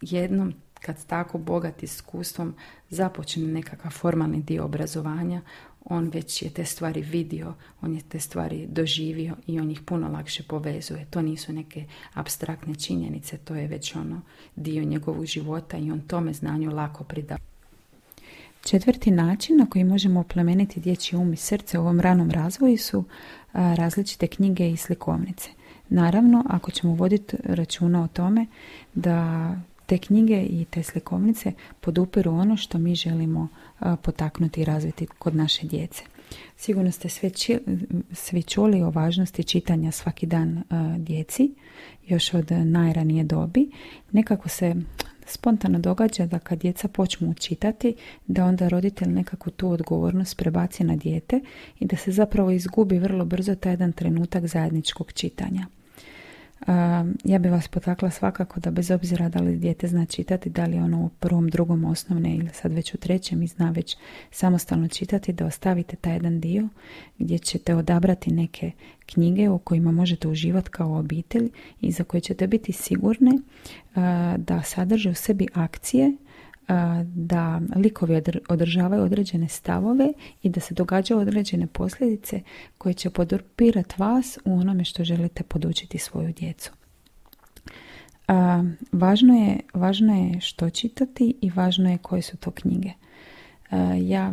Jednom 0.00 0.54
kad 0.74 1.06
tako 1.06 1.38
bogat 1.38 1.82
iskustvom 1.82 2.54
započne 2.90 3.42
nekakav 3.42 3.90
formalni 3.90 4.42
dio 4.42 4.64
obrazovanja, 4.64 5.40
on 5.84 6.08
već 6.08 6.42
je 6.42 6.50
te 6.50 6.64
stvari 6.64 7.00
vidio, 7.00 7.54
on 7.80 7.94
je 7.94 8.02
te 8.08 8.20
stvari 8.20 8.66
doživio 8.66 9.36
i 9.46 9.60
on 9.60 9.70
ih 9.70 9.80
puno 9.80 10.08
lakše 10.08 10.42
povezuje. 10.42 11.06
To 11.10 11.22
nisu 11.22 11.52
neke 11.52 11.84
abstraktne 12.14 12.74
činjenice, 12.74 13.38
to 13.38 13.54
je 13.54 13.66
već 13.66 13.94
ono 13.94 14.20
dio 14.56 14.84
njegovog 14.84 15.26
života 15.26 15.76
i 15.76 15.90
on 15.90 16.00
tome 16.00 16.32
znanju 16.32 16.70
lako 16.70 17.04
prida. 17.04 17.36
Četvrti 18.64 19.10
način 19.10 19.56
na 19.56 19.66
koji 19.66 19.84
možemo 19.84 20.20
oplemeniti 20.20 20.80
dječji 20.80 21.18
um 21.18 21.32
i 21.32 21.36
srce 21.36 21.78
u 21.78 21.82
ovom 21.82 22.00
ranom 22.00 22.30
razvoju 22.30 22.78
su 22.78 23.04
različite 23.52 24.26
knjige 24.26 24.70
i 24.70 24.76
slikovnice. 24.76 25.50
Naravno, 25.88 26.44
ako 26.48 26.70
ćemo 26.70 26.94
voditi 26.94 27.36
računa 27.44 28.04
o 28.04 28.08
tome 28.08 28.46
da 28.94 29.50
te 29.86 29.98
knjige 29.98 30.42
i 30.42 30.64
te 30.70 30.82
slikovnice 30.82 31.52
podupiru 31.80 32.32
ono 32.32 32.56
što 32.56 32.78
mi 32.78 32.94
želimo 32.94 33.48
potaknuti 34.02 34.60
i 34.60 34.64
razviti 34.64 35.06
kod 35.06 35.36
naše 35.36 35.66
djece. 35.66 36.02
Sigurno 36.56 36.90
ste 36.92 37.08
svi 38.12 38.42
čuli 38.42 38.82
o 38.82 38.90
važnosti 38.90 39.44
čitanja 39.44 39.90
svaki 39.90 40.26
dan 40.26 40.62
djeci, 40.98 41.54
još 42.06 42.34
od 42.34 42.50
najranije 42.50 43.24
dobi. 43.24 43.70
Nekako 44.12 44.48
se 44.48 44.74
spontano 45.26 45.78
događa 45.78 46.26
da 46.26 46.38
kad 46.38 46.58
djeca 46.58 46.88
počnu 46.88 47.34
čitati, 47.34 47.94
da 48.26 48.44
onda 48.44 48.68
roditelj 48.68 49.08
nekako 49.08 49.50
tu 49.50 49.70
odgovornost 49.70 50.36
prebaci 50.36 50.84
na 50.84 50.96
dijete 50.96 51.40
i 51.80 51.86
da 51.86 51.96
se 51.96 52.12
zapravo 52.12 52.50
izgubi 52.50 52.98
vrlo 52.98 53.24
brzo 53.24 53.54
taj 53.54 53.72
jedan 53.72 53.92
trenutak 53.92 54.46
zajedničkog 54.46 55.12
čitanja 55.12 55.66
ja 57.24 57.38
bi 57.38 57.48
vas 57.48 57.68
potakla 57.68 58.10
svakako 58.10 58.60
da 58.60 58.70
bez 58.70 58.90
obzira 58.90 59.28
da 59.28 59.40
li 59.40 59.56
dijete 59.56 59.88
zna 59.88 60.06
čitati, 60.06 60.50
da 60.50 60.64
li 60.64 60.78
ono 60.78 61.04
u 61.04 61.08
prvom, 61.08 61.48
drugom 61.48 61.84
osnovne 61.84 62.36
ili 62.36 62.48
sad 62.52 62.72
već 62.72 62.94
u 62.94 62.96
trećem 62.96 63.42
i 63.42 63.46
zna 63.46 63.70
već 63.70 63.96
samostalno 64.30 64.88
čitati, 64.88 65.32
da 65.32 65.46
ostavite 65.46 65.96
taj 65.96 66.12
jedan 66.12 66.40
dio 66.40 66.68
gdje 67.18 67.38
ćete 67.38 67.74
odabrati 67.74 68.32
neke 68.32 68.70
knjige 69.06 69.48
u 69.48 69.58
kojima 69.58 69.92
možete 69.92 70.28
uživati 70.28 70.70
kao 70.70 70.98
obitelj 70.98 71.50
i 71.80 71.92
za 71.92 72.04
koje 72.04 72.20
ćete 72.20 72.46
biti 72.46 72.72
sigurni 72.72 73.40
da 74.36 74.62
sadrže 74.64 75.10
u 75.10 75.14
sebi 75.14 75.48
akcije 75.54 76.12
da 77.04 77.60
likovi 77.76 78.22
održavaju 78.48 79.02
određene 79.02 79.48
stavove 79.48 80.12
i 80.42 80.48
da 80.48 80.60
se 80.60 80.74
događaju 80.74 81.20
određene 81.20 81.66
posljedice 81.66 82.40
koje 82.78 82.94
će 82.94 83.10
podurpirati 83.10 83.94
vas 83.98 84.38
u 84.44 84.58
onome 84.58 84.84
što 84.84 85.04
želite 85.04 85.42
podučiti 85.42 85.98
svoju 85.98 86.32
djecu. 86.32 86.72
Važno 88.92 89.34
je, 89.34 89.60
važno 89.74 90.14
je 90.14 90.40
što 90.40 90.70
čitati 90.70 91.34
i 91.40 91.50
važno 91.50 91.90
je 91.90 91.98
koje 91.98 92.22
su 92.22 92.36
to 92.36 92.50
knjige. 92.50 92.90
Ja 94.00 94.32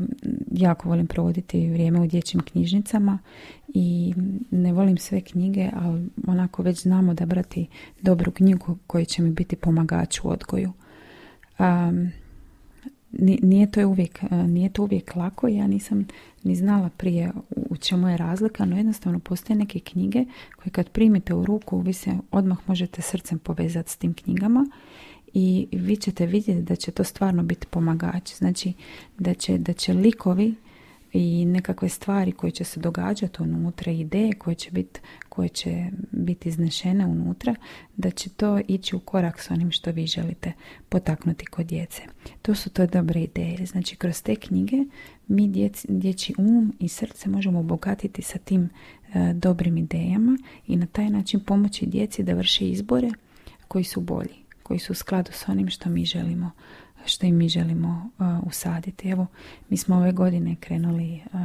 jako 0.52 0.90
volim 0.90 1.08
provoditi 1.08 1.70
vrijeme 1.70 2.02
u 2.02 2.08
dječjim 2.08 2.42
knjižnicama 2.42 3.20
i 3.68 4.14
ne 4.52 4.74
volim 4.74 4.98
sve 4.98 5.22
knjige, 5.22 5.70
ali 5.74 6.10
onako 6.28 6.64
već 6.64 6.82
znamo 6.82 7.14
da 7.14 7.26
brati 7.26 7.68
dobru 8.02 8.32
knjigu 8.32 8.78
koja 8.88 9.06
će 9.06 9.22
mi 9.22 9.32
biti 9.32 9.56
pomagač 9.56 10.20
u 10.24 10.30
odgoju. 10.30 10.74
Um, 11.60 12.12
nije 13.42 13.72
to 13.72 13.88
uvijek, 13.88 14.24
e, 14.24 14.36
nije 14.36 14.70
to 14.70 14.84
uvijek 14.84 15.16
lako, 15.16 15.48
ja 15.48 15.68
nisam 15.68 16.08
ni 16.44 16.56
znala 16.56 16.90
prije 16.98 17.32
u 17.70 17.78
čemu 17.78 18.10
je 18.10 18.18
razlika, 18.18 18.66
no 18.66 18.78
jednostavno 18.78 19.20
postoje 19.20 19.58
neke 19.58 19.80
knjige 19.80 20.26
koje 20.56 20.72
kad 20.72 20.90
primite 20.90 21.34
u 21.34 21.46
ruku 21.46 21.80
vi 21.80 21.94
se 21.94 22.12
odmah 22.32 22.58
možete 22.68 23.02
srcem 23.02 23.40
povezati 23.40 23.92
s 23.92 23.98
tim 23.98 24.14
knjigama 24.14 24.66
i 25.34 25.68
vi 25.72 25.96
ćete 25.96 26.26
vidjeti 26.26 26.62
da 26.62 26.76
će 26.76 26.92
to 26.92 27.04
stvarno 27.04 27.44
biti 27.44 27.68
pomagač. 27.68 28.36
Znači 28.36 28.74
da 29.18 29.34
će, 29.34 29.58
da 29.58 29.74
će 29.74 29.94
likovi 29.94 30.56
i 31.14 31.46
nekakve 31.46 31.90
stvari 31.90 32.32
koje 32.32 32.52
će 32.52 32.64
se 32.64 32.80
događati 32.80 33.42
unutra, 33.42 33.92
ideje 33.92 34.34
koje 34.34 34.56
će 34.56 34.72
biti 34.72 35.00
koje 35.40 35.50
će 35.50 35.86
biti 36.12 36.50
iznešene 36.50 37.06
unutra, 37.06 37.56
da 37.98 38.12
će 38.12 38.30
to 38.30 38.60
ići 38.68 38.96
u 38.96 39.00
korak 39.00 39.42
s 39.42 39.52
onim 39.52 39.72
što 39.72 39.92
vi 39.92 40.08
želite 40.08 40.54
potaknuti 40.90 41.46
kod 41.46 41.66
djece. 41.66 42.02
To 42.42 42.56
su 42.56 42.70
to 42.70 42.88
dobre 42.88 43.22
ideje. 43.22 43.66
Znači, 43.66 43.96
kroz 43.96 44.22
te 44.22 44.36
knjige 44.36 44.78
mi 45.28 45.48
djeci, 45.48 45.88
dječji 45.90 46.36
um 46.38 46.74
i 46.80 46.88
srce 46.88 47.30
možemo 47.30 47.60
obogatiti 47.60 48.22
sa 48.22 48.38
tim 48.38 48.70
e, 49.14 49.34
dobrim 49.34 49.78
idejama 49.78 50.38
i 50.68 50.76
na 50.76 50.86
taj 50.86 51.10
način 51.10 51.40
pomoći 51.40 51.86
djeci 51.86 52.24
da 52.24 52.34
vrše 52.34 52.70
izbore 52.70 53.10
koji 53.68 53.84
su 53.84 54.02
bolji, 54.02 54.36
koji 54.64 54.80
su 54.80 54.92
u 54.94 54.96
skladu 54.96 55.32
s 55.34 55.48
onim 55.48 55.70
što 55.70 55.90
mi 55.90 56.06
želimo 56.06 56.52
što 57.06 57.26
im 57.26 57.38
mi 57.38 57.50
želimo 57.50 58.10
uh, 58.18 58.48
usaditi. 58.48 59.10
Evo, 59.10 59.28
mi 59.70 59.78
smo 59.78 59.96
ove 59.96 60.12
godine 60.12 60.56
krenuli 60.60 61.22
uh, 61.34 61.40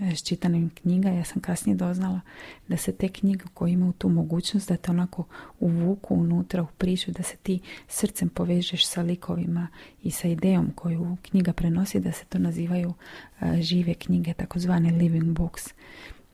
s 0.00 0.22
čitanjem 0.22 0.70
knjiga. 0.70 1.08
Ja 1.08 1.24
sam 1.24 1.42
kasnije 1.42 1.76
doznala 1.76 2.20
da 2.68 2.76
se 2.76 2.92
te 2.92 3.08
knjige 3.08 3.44
koje 3.54 3.72
imaju 3.72 3.92
tu 3.92 4.08
mogućnost 4.08 4.68
da 4.68 4.76
te 4.76 4.90
onako 4.90 5.24
uvuku 5.60 6.14
unutra 6.14 6.62
u 6.62 6.66
priču, 6.78 7.10
da 7.10 7.22
se 7.22 7.36
ti 7.36 7.60
srcem 7.88 8.28
povežeš 8.28 8.86
sa 8.86 9.02
likovima 9.02 9.68
i 10.02 10.10
sa 10.10 10.28
idejom 10.28 10.72
koju 10.74 11.16
knjiga 11.22 11.52
prenosi, 11.52 12.00
da 12.00 12.12
se 12.12 12.24
to 12.24 12.38
nazivaju 12.38 12.88
uh, 12.88 13.60
žive 13.60 13.94
knjige, 13.94 14.34
takozvane 14.34 14.90
living 14.90 15.38
books. 15.38 15.64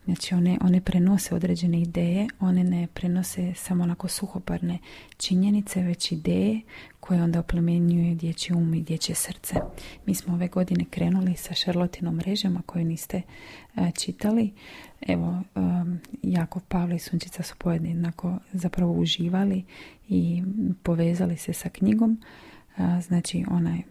Znači 0.05 0.35
one, 0.35 0.57
one 0.61 0.81
prenose 0.81 1.35
određene 1.35 1.81
ideje, 1.81 2.27
one 2.39 2.63
ne 2.63 2.87
prenose 2.93 3.53
samo 3.55 3.83
onako 3.83 4.07
suhoparne 4.07 4.79
činjenice, 5.17 5.81
već 5.81 6.11
ideje 6.11 6.61
koje 6.99 7.23
onda 7.23 7.39
oplemenjuju 7.39 8.15
dječji 8.15 8.55
um 8.55 8.73
i 8.73 8.81
dječje 8.81 9.15
srce. 9.15 9.55
Mi 10.05 10.15
smo 10.15 10.33
ove 10.33 10.47
godine 10.47 10.85
krenuli 10.89 11.35
sa 11.35 11.53
Šarlotinom 11.53 12.15
mrežama 12.15 12.61
koje 12.65 12.85
niste 12.85 13.21
e, 13.75 13.91
čitali. 13.91 14.53
Evo, 15.07 15.41
um, 15.55 15.99
Jakov 16.23 16.61
Pavle 16.67 16.95
i 16.95 16.99
Sunčica 16.99 17.43
su 17.43 17.55
pojedinako 17.57 18.37
zapravo 18.53 18.93
uživali 18.93 19.63
i 20.09 20.43
povezali 20.83 21.37
se 21.37 21.53
sa 21.53 21.69
knjigom. 21.69 22.21
znači, 23.01 23.45
ona 23.49 23.75
je 23.75 23.83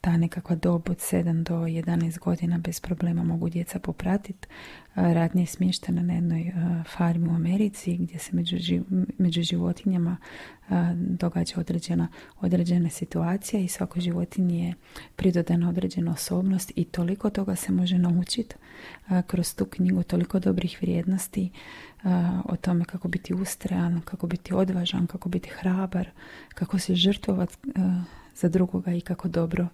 ta 0.00 0.16
nekakva 0.16 0.56
dob 0.56 0.90
od 0.90 0.96
7 0.96 1.42
do 1.42 1.54
11 1.54 2.18
godina 2.18 2.58
bez 2.58 2.80
problema 2.80 3.24
mogu 3.24 3.48
djeca 3.48 3.78
popratiti. 3.78 4.48
Radnje 4.94 5.42
je 5.42 5.46
smještena 5.46 6.02
na 6.02 6.14
jednoj 6.14 6.52
farmi 6.96 7.28
u 7.28 7.34
Americi 7.34 7.96
gdje 7.96 8.18
se 8.18 8.36
među, 8.36 8.56
među 9.18 9.42
životinjama 9.42 10.16
događa 10.94 11.54
određena, 11.60 12.08
određena 12.40 12.90
situacija 12.90 13.60
i 13.60 13.68
svako 13.68 14.00
životinje 14.00 14.66
je 14.66 14.74
pridodana 15.16 15.68
određena 15.68 16.12
osobnost 16.12 16.72
i 16.76 16.84
toliko 16.84 17.30
toga 17.30 17.56
se 17.56 17.72
može 17.72 17.98
naučiti 17.98 18.54
kroz 19.26 19.54
tu 19.54 19.64
knjigu, 19.64 20.02
toliko 20.02 20.38
dobrih 20.38 20.78
vrijednosti 20.82 21.50
o 22.44 22.56
tome 22.56 22.84
kako 22.84 23.08
biti 23.08 23.34
ustrajan, 23.34 24.00
kako 24.04 24.26
biti 24.26 24.54
odvažan, 24.54 25.06
kako 25.06 25.28
biti 25.28 25.50
hrabar, 25.50 26.10
kako 26.54 26.78
se 26.78 26.94
žrtvovati 26.94 27.56
za 28.34 28.48
drugoga 28.48 28.92
i 28.92 29.00
kako 29.00 29.28
dobro 29.28 29.66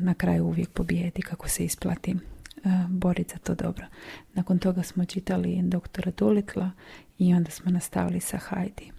na 0.00 0.14
kraju 0.14 0.44
uvijek 0.44 0.68
pobijeti, 0.68 1.22
kako 1.22 1.48
se 1.48 1.64
isplati 1.64 2.16
boriti 2.88 3.32
za 3.32 3.38
to 3.38 3.54
dobro. 3.54 3.86
Nakon 4.34 4.58
toga 4.58 4.82
smo 4.82 5.04
čitali 5.04 5.60
doktora 5.62 6.12
Dolitla 6.18 6.70
i 7.18 7.34
onda 7.34 7.50
smo 7.50 7.70
nastavili 7.70 8.20
sa 8.20 8.38
Hajdi. 8.38 8.90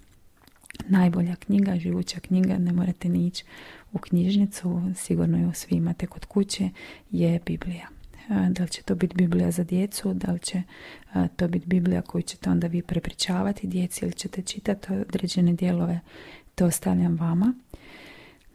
Najbolja 0.88 1.36
knjiga, 1.36 1.75
živuća 1.80 2.20
knjiga, 2.20 2.58
ne 2.58 2.74
morate 2.74 3.10
ni 3.10 3.27
ići 3.27 3.44
u 3.91 3.98
knjižnicu, 3.98 4.82
sigurno 4.96 5.38
ju 5.38 5.53
svi 5.53 5.75
imate 5.75 6.08
kod 6.08 6.25
kuće, 6.25 6.70
je 7.12 7.39
Biblija. 7.46 7.88
Da 8.50 8.63
li 8.63 8.70
će 8.70 8.84
to 8.84 8.96
biti 8.96 9.16
Biblija 9.16 9.51
za 9.51 9.63
djecu, 9.63 10.13
da 10.13 10.32
li 10.32 10.40
će 10.40 10.62
to 11.36 11.48
biti 11.48 11.68
Biblija 11.68 12.01
koju 12.01 12.22
ćete 12.22 12.50
onda 12.50 12.68
vi 12.68 12.82
prepričavati 12.82 13.68
djeci 13.68 14.06
ili 14.06 14.13
ćete 14.13 14.42
čitati 14.42 14.94
određene 14.94 15.54
dijelove, 15.54 16.00
to 16.56 16.66
ostavljam 16.66 17.18
vama. 17.18 17.54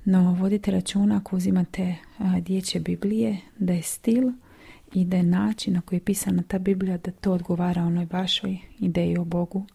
No, 0.04 0.35
vodite 0.35 0.70
računa 0.70 1.16
ako 1.16 1.37
uzimate 1.37 1.96
dječje 2.40 2.80
Biblije, 2.80 3.40
da 3.58 3.73
je 3.73 3.82
stil 3.82 4.32
i 4.92 5.04
da 5.04 5.16
je 5.16 5.23
način 5.23 5.75
na 5.75 5.80
koji 5.80 5.96
je 5.96 6.04
pisana 6.04 6.42
ta 6.49 6.58
Biblija, 6.58 6.99
da 6.99 7.11
to 7.11 7.32
odgovara 7.32 7.82
onoj 7.82 8.06
vašoj 8.11 8.58
ideji 8.78 9.18
o 9.18 9.25
Bogu, 9.25 9.66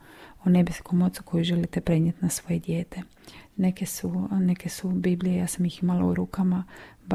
o 0.44 0.50
nebeskom 0.50 1.02
ocu 1.02 1.24
koju 1.24 1.44
želite 1.44 1.82
prenijeti 1.82 2.18
na 2.22 2.30
svoje 2.30 2.60
dijete. 2.60 3.02
Neke 3.58 3.86
su, 3.86 4.28
neke 4.32 4.70
su 4.70 4.90
Biblije, 4.90 5.38
ja 5.38 5.48
sam 5.48 5.66
ih 5.66 5.84
imala 5.84 6.06
u 6.06 6.14
rukama, 6.14 6.64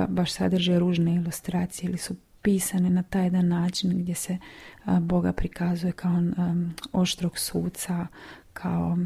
baš 0.09 0.33
sadrže 0.33 0.78
ružne 0.78 1.14
ilustracije 1.14 1.88
ili 1.88 1.99
su 1.99 2.14
pisane 2.46 2.90
na 2.90 3.02
taj 3.02 3.24
jedan 3.24 3.48
način 3.48 3.90
gdje 3.98 4.14
se 4.14 4.38
Boga 5.00 5.32
prikazuje 5.32 5.92
kao 5.92 6.12
um, 6.12 6.74
oštrog 6.92 7.38
suca, 7.38 8.06
kao 8.52 8.98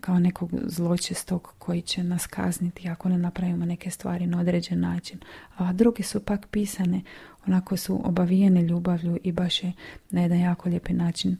kao 0.00 0.18
nekog 0.18 0.50
zločestog 0.66 1.54
koji 1.58 1.82
će 1.82 2.04
nas 2.04 2.26
kazniti 2.26 2.88
ako 2.88 3.08
ne 3.08 3.18
napravimo 3.18 3.64
neke 3.64 3.90
stvari 3.90 4.26
na 4.26 4.40
određen 4.40 4.80
način. 4.80 5.18
A 5.56 5.72
druge 5.72 6.02
su 6.02 6.20
pak 6.20 6.46
pisane, 6.50 7.02
onako 7.46 7.76
su 7.76 8.08
obavijene 8.08 8.62
ljubavlju 8.62 9.18
i 9.24 9.32
baš 9.32 9.64
je 9.64 9.72
na 10.10 10.20
jedan 10.20 10.40
jako 10.40 10.68
lijepi 10.68 10.92
način 10.92 11.36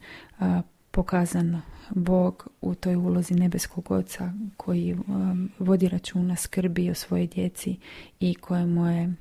pokazan 0.99 1.63
Bog 1.91 2.49
u 2.61 2.75
toj 2.75 2.97
ulozi 2.97 3.35
nebeskog 3.35 3.91
oca 3.91 4.33
koji 4.57 4.95
um, 4.95 5.51
vodi 5.59 5.89
računa, 5.89 6.37
skrbi 6.37 6.91
o 6.91 6.95
svojoj 6.95 7.27
djeci 7.27 7.77
i 8.21 8.35
kojemu 8.35 8.87
je 8.87 9.15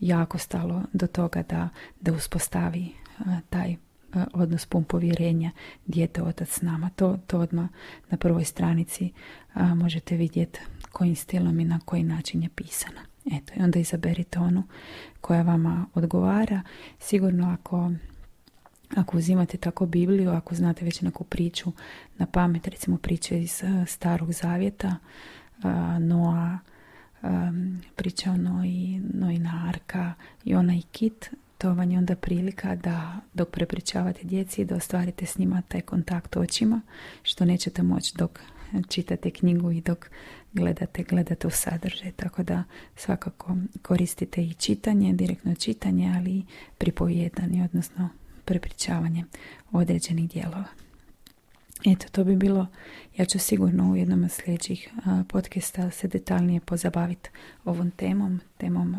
jako 0.00 0.38
stalo 0.38 0.82
do 0.92 1.06
toga 1.06 1.42
da, 1.42 1.68
da 2.00 2.12
uspostavi 2.12 2.88
taj 3.50 3.76
odnos 4.32 4.66
pun 4.66 4.84
povjerenja 4.84 5.50
dijete 5.86 6.22
otac 6.22 6.48
s 6.48 6.62
nama. 6.62 6.90
To, 6.90 7.18
to 7.26 7.38
odmah 7.38 7.68
na 8.10 8.18
prvoj 8.18 8.44
stranici 8.44 9.12
možete 9.54 10.16
vidjeti 10.16 10.60
kojim 10.92 11.16
stilom 11.16 11.60
i 11.60 11.64
na 11.64 11.80
koji 11.84 12.02
način 12.02 12.42
je 12.42 12.48
pisana. 12.54 13.00
Eto, 13.32 13.52
i 13.56 13.62
onda 13.62 13.78
izaberite 13.78 14.38
onu 14.38 14.62
koja 15.20 15.42
vama 15.42 15.86
odgovara. 15.94 16.62
Sigurno 16.98 17.52
ako 17.52 17.90
ako 18.96 19.16
uzimate 19.16 19.56
tako 19.56 19.86
Bibliju, 19.86 20.30
ako 20.30 20.54
znate 20.54 20.84
već 20.84 21.00
neku 21.00 21.24
priču 21.24 21.72
na 22.18 22.26
pamet, 22.26 22.68
recimo 22.68 22.96
priče 22.96 23.42
iz 23.42 23.62
Starog 23.86 24.32
Zavjeta, 24.32 24.96
Noa, 26.00 26.58
priča 27.96 28.30
o 28.30 28.36
Noji, 28.36 29.00
Nojina 29.14 29.64
Arka 29.68 30.14
i 30.44 30.54
ona 30.54 30.74
i 30.74 30.82
Kit, 30.82 31.30
to 31.58 31.74
vam 31.74 31.90
je 31.90 31.98
onda 31.98 32.16
prilika 32.16 32.76
da 32.76 33.20
dok 33.34 33.50
prepričavate 33.50 34.24
djeci 34.24 34.64
da 34.64 34.76
ostvarite 34.76 35.26
s 35.26 35.38
njima 35.38 35.62
taj 35.68 35.80
kontakt 35.80 36.36
očima 36.36 36.80
što 37.22 37.44
nećete 37.44 37.82
moći 37.82 38.16
dok 38.16 38.40
čitate 38.88 39.30
knjigu 39.30 39.70
i 39.70 39.80
dok 39.80 40.10
gledate, 40.52 41.02
gledate 41.02 41.46
u 41.46 41.50
sadržaj. 41.50 42.12
Tako 42.12 42.42
da 42.42 42.64
svakako 42.96 43.56
koristite 43.82 44.42
i 44.42 44.54
čitanje, 44.54 45.12
direktno 45.12 45.54
čitanje, 45.54 46.12
ali 46.16 46.44
pripovjedanje, 46.78 47.64
odnosno 47.64 48.08
prepričavanje 48.44 49.24
određenih 49.72 50.30
dijelova. 50.30 50.64
Eto, 51.86 52.06
to 52.12 52.24
bi 52.24 52.36
bilo, 52.36 52.66
ja 53.16 53.24
ću 53.24 53.38
sigurno 53.38 53.90
u 53.92 53.96
jednom 53.96 54.24
od 54.24 54.32
sljedećih 54.32 54.90
podcasta 55.28 55.90
se 55.90 56.08
detaljnije 56.08 56.60
pozabaviti 56.60 57.30
ovom 57.64 57.90
temom, 57.90 58.40
temom 58.56 58.96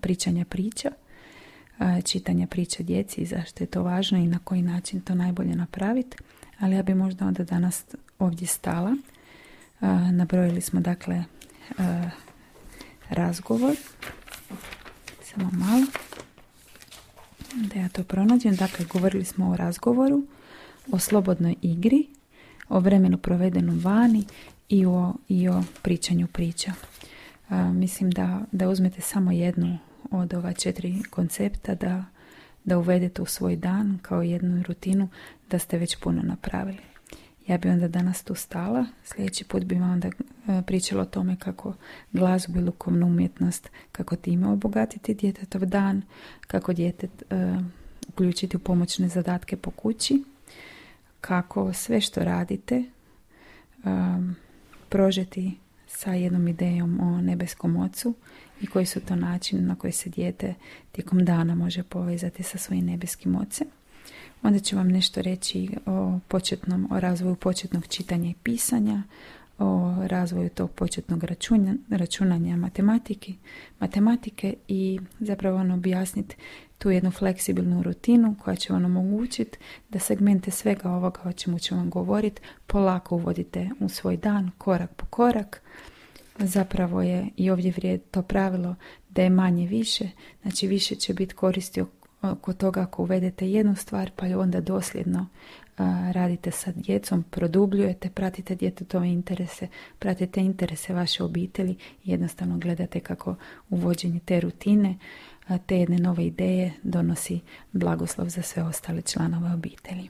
pričanja 0.00 0.44
priča 0.44 0.90
čitanja 2.04 2.46
priče 2.46 2.82
djeci 2.82 3.20
i 3.20 3.26
zašto 3.26 3.64
je 3.64 3.68
to 3.68 3.82
važno 3.82 4.18
i 4.18 4.26
na 4.26 4.38
koji 4.44 4.62
način 4.62 5.00
to 5.00 5.14
najbolje 5.14 5.54
napraviti. 5.56 6.16
Ali 6.58 6.74
ja 6.74 6.82
bi 6.82 6.94
možda 6.94 7.26
onda 7.26 7.44
danas 7.44 7.84
ovdje 8.18 8.46
stala. 8.46 8.96
Nabrojili 10.12 10.60
smo 10.60 10.80
dakle 10.80 11.24
razgovor. 13.10 13.76
Samo 15.22 15.50
malo. 15.52 15.86
Da 17.56 17.80
ja 17.80 17.88
to 17.88 18.04
pronađem. 18.04 18.56
Dakle, 18.56 18.84
govorili 18.84 19.24
smo 19.24 19.50
o 19.50 19.56
razgovoru, 19.56 20.22
o 20.92 20.98
slobodnoj 20.98 21.54
igri, 21.62 22.06
o 22.68 22.80
vremenu 22.80 23.18
provedenom 23.18 23.80
vani 23.84 24.24
i 24.68 24.86
o, 24.86 25.14
i 25.28 25.48
o 25.48 25.62
pričanju 25.82 26.26
priča. 26.26 26.72
mislim 27.72 28.10
da, 28.10 28.40
da 28.52 28.68
uzmete 28.68 29.00
samo 29.00 29.32
jednu 29.32 29.78
od 30.10 30.34
ova 30.34 30.52
četiri 30.52 31.02
koncepta 31.10 31.74
da, 31.74 32.04
da 32.64 32.78
uvedete 32.78 33.22
u 33.22 33.26
svoj 33.26 33.56
dan 33.56 33.98
kao 34.02 34.22
jednu 34.22 34.62
rutinu 34.62 35.08
da 35.50 35.58
ste 35.58 35.78
već 35.78 35.96
puno 35.96 36.22
napravili. 36.22 36.95
Ja 37.46 37.58
bi 37.58 37.68
onda 37.68 37.88
danas 37.88 38.22
tu 38.24 38.34
stala, 38.34 38.86
sljedeći 39.04 39.44
put 39.44 39.64
bi 39.64 39.74
vam 39.74 39.90
onda 39.90 40.08
e, 40.08 40.12
pričala 40.66 41.02
o 41.02 41.06
tome 41.06 41.36
kako 41.36 41.74
glazbu 42.12 42.58
i 42.58 42.62
lukovnu 42.62 43.06
umjetnost, 43.06 43.70
kako 43.92 44.16
time 44.16 44.48
obogatiti 44.48 45.14
djetetov 45.14 45.66
dan, 45.66 46.02
kako 46.46 46.72
djetet 46.72 47.22
uh, 47.30 47.62
uključiti 48.08 48.56
u 48.56 48.60
pomoćne 48.60 49.08
zadatke 49.08 49.56
po 49.56 49.70
kući, 49.70 50.24
kako 51.20 51.72
sve 51.72 52.00
što 52.00 52.24
radite 52.24 52.84
um, 53.84 54.36
prožeti 54.88 55.56
sa 55.86 56.12
jednom 56.12 56.48
idejom 56.48 57.00
o 57.00 57.20
nebeskom 57.20 57.76
ocu 57.76 58.14
i 58.60 58.66
koji 58.66 58.86
su 58.86 59.00
to 59.00 59.16
načini 59.16 59.62
na 59.62 59.74
koji 59.74 59.92
se 59.92 60.10
dijete 60.10 60.54
tijekom 60.92 61.24
dana 61.24 61.54
može 61.54 61.82
povezati 61.82 62.42
sa 62.42 62.58
svojim 62.58 62.86
nebeskim 62.86 63.36
ocem. 63.36 63.66
Onda 64.42 64.58
ću 64.58 64.76
vam 64.76 64.88
nešto 64.88 65.22
reći 65.22 65.68
o 65.86 66.18
početnom, 66.28 66.88
o 66.90 67.00
razvoju 67.00 67.36
početnog 67.36 67.86
čitanja 67.86 68.30
i 68.30 68.34
pisanja, 68.42 69.02
o 69.58 69.94
razvoju 70.06 70.48
tog 70.48 70.70
početnog 70.70 71.24
računa, 71.24 71.74
računanja 71.90 72.56
matematike, 72.56 73.32
matematike 73.80 74.54
i 74.68 75.00
zapravo 75.20 75.56
vam 75.56 75.70
objasniti 75.70 76.36
tu 76.78 76.90
jednu 76.90 77.10
fleksibilnu 77.10 77.82
rutinu 77.82 78.36
koja 78.44 78.56
će 78.56 78.72
vam 78.72 78.84
omogućiti 78.84 79.58
da 79.88 79.98
segmente 79.98 80.50
svega 80.50 80.90
ovoga 80.90 81.20
o 81.24 81.32
čemu 81.32 81.58
ću 81.58 81.74
vam 81.74 81.90
govoriti 81.90 82.42
polako 82.66 83.16
uvodite 83.16 83.70
u 83.80 83.88
svoj 83.88 84.16
dan, 84.16 84.50
korak 84.58 84.90
po 84.94 85.06
korak, 85.06 85.62
zapravo 86.38 87.02
je 87.02 87.28
i 87.36 87.50
ovdje 87.50 87.72
vrijedi 87.76 88.02
to 88.10 88.22
pravilo 88.22 88.74
da 89.10 89.22
je 89.22 89.30
manje 89.30 89.66
više, 89.66 90.08
znači 90.42 90.66
više 90.66 90.94
će 90.94 91.14
biti 91.14 91.34
koristi 91.34 91.82
oko 92.30 92.52
toga 92.52 92.80
ako 92.80 93.02
uvedete 93.02 93.50
jednu 93.50 93.76
stvar 93.76 94.10
pa 94.16 94.26
je 94.26 94.36
onda 94.36 94.60
dosljedno 94.60 95.26
radite 96.12 96.50
sa 96.50 96.72
djecom, 96.72 97.22
produbljujete, 97.22 98.10
pratite 98.10 98.54
djetetove 98.54 99.08
interese, 99.08 99.68
pratite 99.98 100.40
interese 100.40 100.94
vaše 100.94 101.24
obitelji 101.24 101.76
i 102.04 102.10
jednostavno 102.10 102.58
gledate 102.58 103.00
kako 103.00 103.34
uvođenje 103.70 104.20
te 104.24 104.40
rutine, 104.40 104.98
te 105.66 105.78
jedne 105.78 105.98
nove 105.98 106.26
ideje 106.26 106.72
donosi 106.82 107.40
blagoslov 107.72 108.28
za 108.28 108.42
sve 108.42 108.62
ostale 108.62 109.02
članove 109.02 109.54
obitelji. 109.54 110.08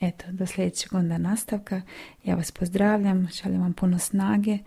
Eto, 0.00 0.24
do 0.30 0.46
sljedećeg 0.46 0.94
onda 0.94 1.18
nastavka. 1.18 1.82
Ja 2.24 2.34
vas 2.34 2.50
pozdravljam, 2.50 3.28
šaljem 3.28 3.60
vam 3.60 3.72
puno 3.72 3.98
snage 3.98 4.58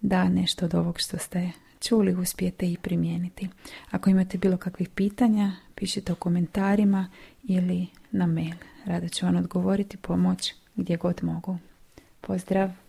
da 0.00 0.28
nešto 0.28 0.64
od 0.64 0.74
ovog 0.74 1.00
što 1.00 1.18
ste 1.18 1.50
čuli 1.88 2.14
uspijete 2.14 2.72
i 2.72 2.76
primijeniti. 2.82 3.48
Ako 3.90 4.10
imate 4.10 4.38
bilo 4.38 4.56
kakvih 4.56 4.88
pitanja, 4.88 5.52
pišite 5.74 6.12
u 6.12 6.16
komentarima 6.16 7.10
ili 7.42 7.86
na 8.10 8.26
mail. 8.26 8.54
Rada 8.84 9.08
ću 9.08 9.26
vam 9.26 9.36
odgovoriti, 9.36 9.96
pomoć 9.96 10.54
gdje 10.76 10.96
god 10.96 11.18
mogu. 11.22 11.58
Pozdrav! 12.20 12.83